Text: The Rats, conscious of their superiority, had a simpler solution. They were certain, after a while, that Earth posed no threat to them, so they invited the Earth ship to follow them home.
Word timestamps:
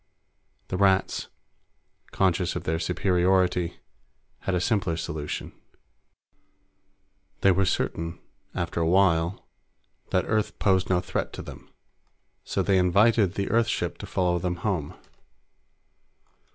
The 0.69 0.77
Rats, 0.77 1.27
conscious 2.09 2.55
of 2.55 2.63
their 2.63 2.79
superiority, 2.79 3.75
had 4.39 4.55
a 4.55 4.59
simpler 4.59 4.97
solution. 4.97 5.51
They 7.41 7.51
were 7.51 7.65
certain, 7.67 8.17
after 8.55 8.79
a 8.79 8.87
while, 8.89 9.45
that 10.09 10.25
Earth 10.27 10.57
posed 10.57 10.89
no 10.89 11.01
threat 11.01 11.31
to 11.33 11.43
them, 11.43 11.69
so 12.43 12.63
they 12.63 12.79
invited 12.79 13.35
the 13.35 13.51
Earth 13.51 13.67
ship 13.67 13.99
to 13.99 14.07
follow 14.07 14.39
them 14.39 14.55
home. 14.65 14.95